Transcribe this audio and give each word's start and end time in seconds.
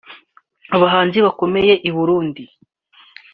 Abahanzi 0.75 1.17
bakomeye 1.25 1.73
i 1.89 1.91
Burundi 1.95 2.43